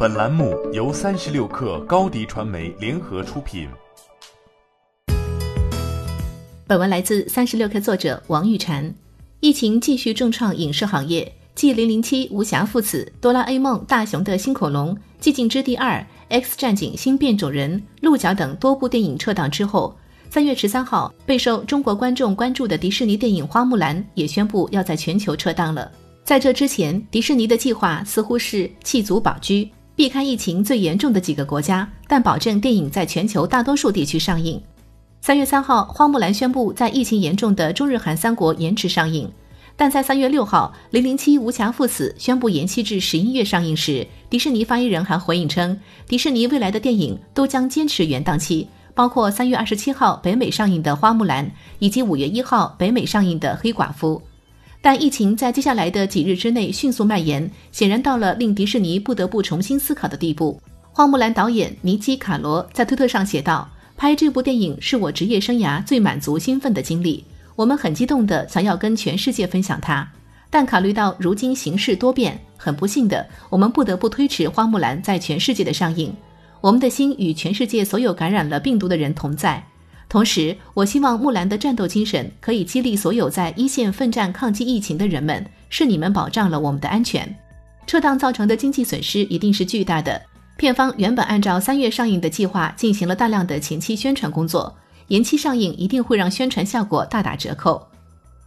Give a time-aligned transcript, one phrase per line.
[0.00, 3.68] 本栏目由三十六氪高低传媒联合出品。
[6.68, 8.92] 本文来自三十六氪作者王玉婵。
[9.40, 19.96] 疫情继续重创影视行业，继《零零七》无暇父子、《哆啦 A 梦》大雄的新恐龙、《寂静之地二》、《X 战警：新变种人》、《鹿角》等多部电影撤档之后，
[20.30, 25.90] 三月十三号，备受中国观众关注的迪士尼电影《花木兰》也宣布要在全球撤档了。
[26.22, 29.54] 在这之前，迪士尼的计划似乎是弃卒保车。
[29.98, 34.62] 避开疫情最严重的几个国家，但保证电影在全球大多数地区上映。
[35.20, 39.28] 三月三号，《花木兰》宣布在疫情严重的中日韩三国延迟上映，
[39.74, 51.44] 但在三月六号，《零零七无暇赴死》宣布延期至十一月上映时，迪士尼发言人还回应称，迪士尼未来的电影都将坚持原档期，包括三月二十七号北美上映的《花木兰》，
[51.80, 54.22] 以及五月一号北美上映的《黑寡妇》。
[54.80, 60.60] 但疫情在接下来的几日之内迅速蔓延，显然到了令迪士尼不得不重新思考的地步。
[60.92, 67.24] 花木兰导演尼基·卡罗在推特上写道：“拍这部电影是我职业生涯最满足、兴奋的经历。
[67.54, 70.08] 我们很激动的想要跟全世界分享它，
[70.48, 76.14] 但考虑到如今形势多变，很不幸的，我们不得不推迟《花木兰》在全世界的上映。
[76.60, 79.64] 我们的心与全世界所有感染了病毒的人同在。”
[80.08, 85.44] 同时，我希望木兰的战斗精神可以激励所有在一线奋战抗击疫情的人们。
[85.70, 87.36] 是你们保障了我们的安全。
[87.86, 90.18] 撤档造成的经济损失一定是巨大的。
[90.56, 94.74] 片方原本按照三月上映的计划进行了大量的前期宣传工作，
[95.08, 97.86] 延期上映一定会让宣传效果大打折扣。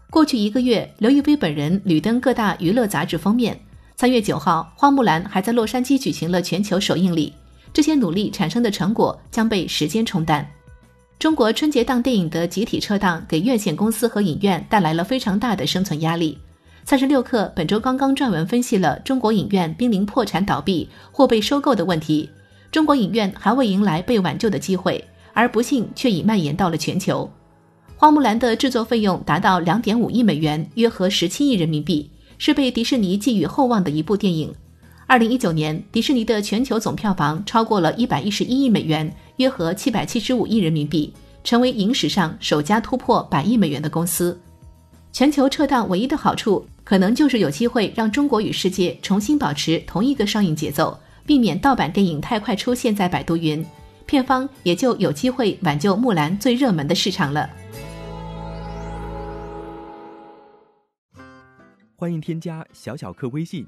[0.10, 3.60] 过去一个月，刘亦菲本人屡登各大娱乐杂志封面。
[3.96, 7.34] 三月九号，花木兰还在洛杉矶举行了全球首映礼。
[7.72, 10.46] 这些努力产生的成果将被时间冲淡。
[11.22, 16.36] 中国春节档电影的集体撤档，给院线公司和影院带来了非常大的生存压力。
[16.84, 22.28] 三十六氪本周刚刚撰文分析了中国影院濒临破产倒闭或被收购的问题。
[22.72, 27.30] 中国影院还未迎来被挽救的机会，而不幸却已蔓延到了全球。
[27.96, 34.52] 花木兰的制作费用达到两点五亿美元，约合十七亿人民币，是被迪士尼寄予厚望的一部电影。
[35.12, 39.14] 二零一九年，迪士尼的全球总票房超过了一百一十一亿美元。
[39.36, 41.14] 约合七百七十五亿人民币，
[41.44, 44.40] 成为影史上首家突破百亿美元的公司。
[45.12, 53.66] 全球撤档唯一的好处，可能就是有机会让中国与世界重新保持同一个上映节奏，避免盗版电影太快出现在百度云，
[54.06, 57.50] 片方也就有机会挽救木兰最热门的市场了。
[61.98, 63.68] 欢迎添加小小客微信